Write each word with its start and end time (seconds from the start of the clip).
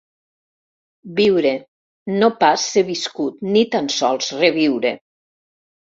Viure, 1.19 1.51
no 2.15 2.31
pas 2.41 2.65
ser 2.73 2.87
viscut 2.91 3.47
ni 3.53 3.67
tan 3.79 3.95
sols 4.01 4.35
reviure. 4.45 4.99